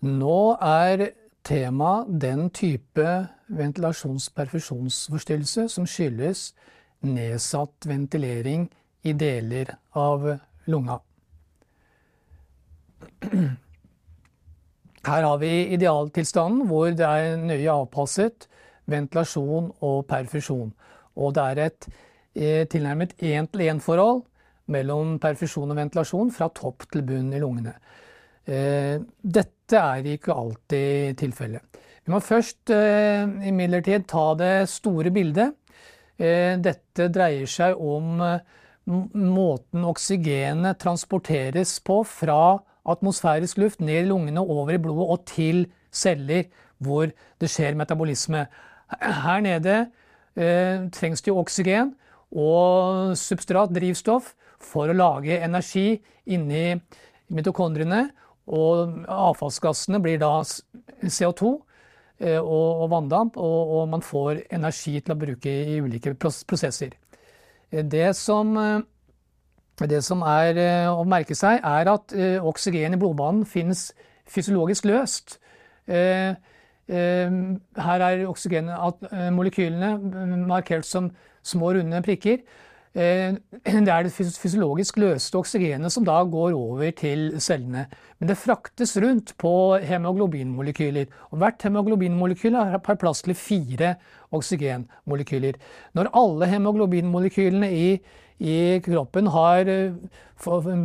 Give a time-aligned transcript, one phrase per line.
[0.00, 1.10] Nå er
[1.42, 6.54] tema den type ventilasjons-perfusjonsforstyrrelse som skyldes
[7.02, 8.70] nedsatt ventilering
[9.02, 9.66] i deler
[9.98, 10.38] av
[10.70, 10.98] lunga.
[15.08, 18.48] Her har vi idealtilstanden hvor det er nøye avpasset
[18.86, 20.72] ventilasjon og perfusjon.
[21.18, 21.88] Og det er et
[22.34, 24.22] eh, tilnærmet én-til-én-forhold
[24.70, 27.74] mellom perfusjon og ventilasjon fra topp til bunn i lungene.
[28.48, 31.80] Eh, dette er ikke alltid tilfellet.
[32.04, 35.56] Vi må først eh, imidlertid ta det store bildet.
[36.18, 38.16] Dette dreier seg om
[38.88, 45.66] måten oksygenet transporteres på fra atmosfærisk luft ned i lungene, over i blodet og til
[45.92, 47.10] celler hvor
[47.40, 48.46] det skjer metabolisme.
[48.98, 49.76] Her nede
[50.36, 51.94] eh, trengs det jo oksygen
[52.32, 56.72] og substrat, drivstoff, for å lage energi inni
[57.30, 58.08] mitokondriene.
[58.48, 61.50] Og avfallsgassene blir da CO2
[62.20, 66.96] eh, og, vanndamp, og, man får energi til å bruke i ulike prosesser.
[67.70, 68.80] Eh, det som, eh,
[69.84, 70.54] det som er
[70.90, 73.92] å merke seg, er at oksygen i blodbanen finnes
[74.28, 75.38] fysiologisk løst.
[75.86, 76.36] Her
[76.88, 79.92] er oksygenmolekylene
[80.50, 81.12] markert som
[81.46, 82.42] små, runde prikker.
[82.94, 83.40] Ehm,
[83.86, 87.86] det er det fysiologisk løste oksygenet som da går over til cellene.
[88.18, 89.52] Men det fraktes rundt på
[89.84, 91.10] hemoglobinmolekyler.
[91.30, 93.96] Og hvert hemoglobinmolekyl har plass til fire
[94.32, 95.60] oksygenmolekyler.
[95.94, 97.90] Når alle hemoglobinmolekylene i
[98.38, 99.94] i kroppen har eh,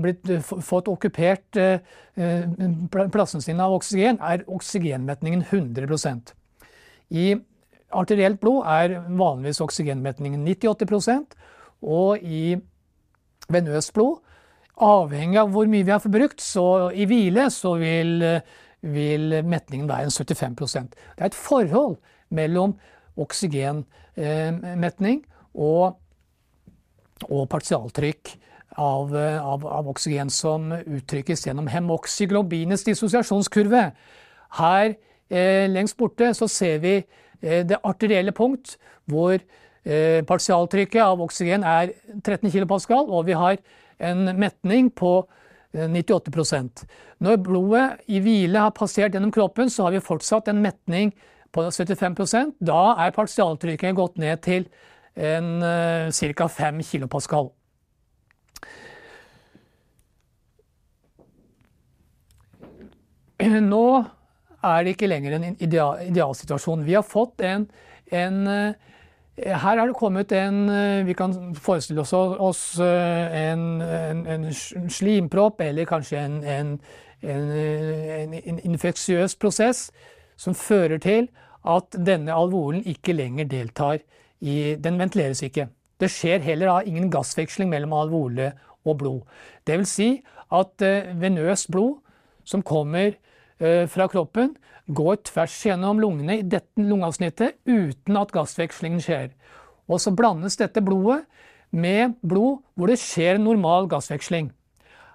[0.02, 1.80] blitt, eh, fått okkupert eh,
[3.14, 6.34] plassen sin av oksygen, er oksygenmetningen 100%
[7.14, 7.36] I
[7.94, 11.38] arterielt blod er vanligvis oksygenmetningen 90-80
[11.84, 12.56] og i
[13.52, 14.22] venøst blod
[14.84, 18.26] Avhengig av hvor mye vi har forbrukt, så i hvile så vil,
[18.82, 22.02] vil metningen være en 75% Det er et forhold
[22.34, 22.74] mellom
[23.22, 25.22] oksygenmetning
[25.54, 26.02] og
[27.30, 28.34] og partialtrykk
[28.82, 33.84] av, av, av, oksygen som uttrykkes gjennom hemoxyglobinets dissosiasjonskurve.
[34.58, 34.96] Her
[35.30, 38.78] eh, lengst borte så ser vi eh, det arterielle punkt
[39.10, 39.46] hvor eh,
[39.84, 41.90] partialtrykket av oksygen er
[42.24, 43.58] 13 kPa, og vi har
[44.04, 45.26] en metning på
[45.74, 46.88] 98 eh,
[47.20, 51.14] Når blodet i hvile har passert gjennom kroppen, så har vi fortsatt en metning
[51.54, 54.68] på 75% Da er partialtrykket gått ned til
[55.16, 56.48] en uh, ca.
[56.50, 57.52] 5 kilopascal.
[63.44, 63.86] Nå
[64.64, 66.86] er det ikke lenger en ideal, idealsituasjon.
[66.88, 67.68] Vi har fått en,
[68.10, 68.48] en
[69.38, 72.86] her er det kommet en uh, Vi kan forestille oss, uh,
[73.34, 76.80] en, en, en, slimpropp eller kanskje en,
[77.24, 79.88] en infeksiøs prosess
[80.38, 81.30] som fører til
[81.66, 83.98] at denne alvolen ikke lenger deltar
[84.42, 85.70] i, den ventileres ikke.
[86.00, 88.52] Det skjer heller da ingen gassveksling mellom alvole
[88.84, 89.22] og blod.
[89.66, 90.10] Vil si
[90.52, 90.84] at
[91.16, 92.02] venøst blod
[92.44, 93.16] som kommer
[93.88, 94.56] fra kroppen,
[94.92, 99.30] går tvers gjennom lungene i dette lungeavsnittet uten at gassvekslingen skjer.
[99.88, 101.22] Og så blandes dette blodet
[101.72, 104.52] med blod hvor det skjer normal gassveksling.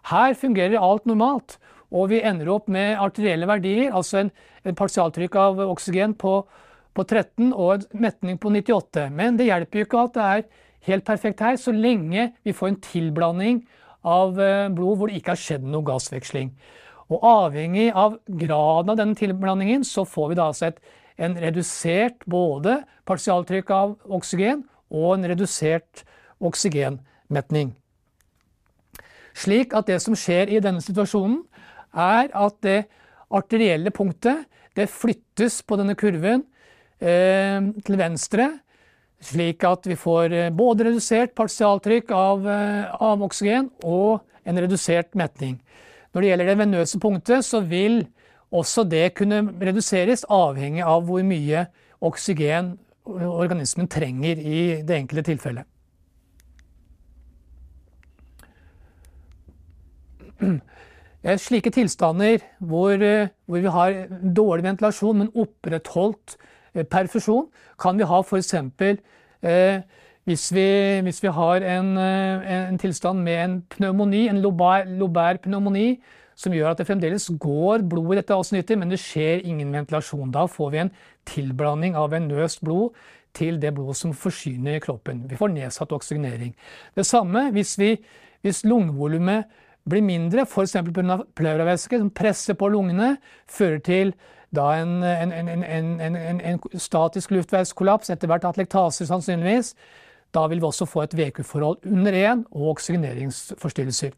[0.08, 1.58] Her fungerer alt normalt,
[1.92, 4.32] og vi ender opp med arterielle verdier, altså en,
[4.64, 6.40] en partialtrykk av oksygen på
[6.98, 9.08] på 13 og en metning på 98.
[9.14, 10.46] Men det hjelper jo ikke at det er
[10.88, 13.62] helt perfekt her, så lenge vi får en tilblanding
[14.08, 16.52] av eh, blod hvor det ikke har skjedd noe gassveksling.
[17.08, 20.80] Og avhengig av graden av denne tilblandingen, så får vi da altså et,
[21.18, 26.04] en redusert både partialtrykk av oksygen og en redusert
[26.44, 27.72] oksygenmetning.
[29.38, 31.40] Slik at det som skjer i denne situasjonen,
[31.96, 32.78] er at det
[33.32, 34.44] arterielle punktet
[34.76, 36.44] det flyttes på denne kurven
[36.98, 38.48] Eh, til venstre,
[39.22, 45.14] slik at vi får eh, både redusert partialtrykk av, eh, av oksygen og en redusert
[45.14, 45.60] metning.
[46.18, 48.00] Når det gjelder det venøse punktet, så vil
[48.50, 51.60] også det kunne reduseres avhengig av hvor mye
[52.02, 52.72] oksygen
[53.06, 55.62] organismen trenger i det enkelte tilfellet.
[61.46, 62.98] Slike tilstander hvor,
[63.46, 64.02] hvor vi har
[64.34, 66.38] dårlig ventilasjon, men opprettholdt
[66.78, 67.48] Eh, perfusjon
[67.80, 68.54] kan vi ha f.eks.
[68.54, 69.80] Eh,
[70.28, 70.68] hvis, vi,
[71.06, 76.02] hvis vi har en, eh, en, tilstand med en pneumoni, en lobær, pneumoni,
[76.36, 80.30] som gjør at det fremdeles går blod i dette avsnittet, men det skjer ingen ventilasjon.
[80.30, 80.90] Da får vi en
[81.26, 82.92] tilblanding av venøst blod
[83.34, 85.24] til det blodet som forsyner kroppen.
[85.30, 86.52] Vi får nedsatt oksygenering.
[86.94, 87.94] Det samme hvis, vi,
[88.44, 89.48] hvis lungevolumet
[89.88, 90.76] blir mindre, f.eks.
[90.90, 91.22] pga.
[91.36, 93.16] pleuravæske som presser på lungene,
[93.48, 94.12] fører til
[94.52, 99.74] en, en, en, en, statisk luftveiskollaps, etter hvert atlektaser sannsynligvis.
[100.34, 104.12] Da vil vi også få et VQ-forhold under 1 og oksygeneringsforstyrrelser.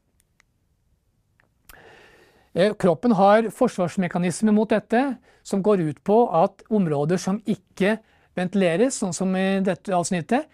[2.55, 5.17] Eh, kroppen har forsvarsmekanismer mot dette,
[5.47, 7.99] som går ut på at områder som ikke
[8.37, 10.51] ventileres, sånn som i dette avsnittet,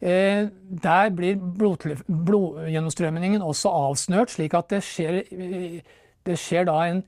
[0.00, 0.44] eh,
[0.84, 5.22] der blir blodgjennomstrømningen også avsnørt, slik at det skjer,
[6.24, 7.02] det skjer da en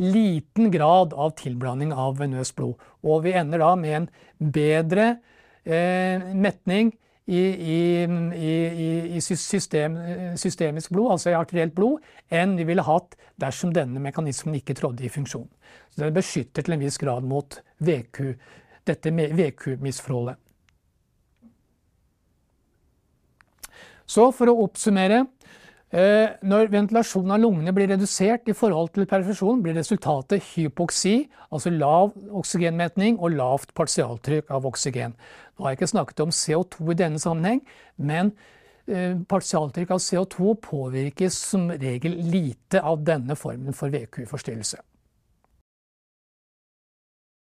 [0.00, 2.76] liten grad av tilblanding av venøst blod.
[3.04, 4.08] Og vi ender da med en
[4.52, 5.06] bedre
[5.64, 6.92] eh, metning
[7.30, 7.40] i,
[8.34, 9.96] i, i system,
[10.40, 12.00] systemisk blod, altså i arterielt blod,
[12.30, 15.48] enn vi ville hatt dersom denne mekanismen ikke trådde i funksjon.
[15.94, 18.34] Så Den beskytter til en viss grad mot VQ,
[18.88, 20.40] dette VQ-misforholdet.
[24.10, 25.22] Så for å oppsummere
[25.90, 32.12] når ventilasjonen av lungene blir redusert i forhold til perfusjon, blir resultatet hypoksi, altså lav
[32.38, 35.16] oksygenmetning og lavt partialtrykk av oksygen.
[35.58, 37.64] Nå har jeg ikke snakket om CO2 i denne sammenheng,
[37.98, 38.30] men
[38.86, 44.78] eh, partialtrykk av CO2 påvirkes som regel lite av denne formen for VQ-forstyrrelse.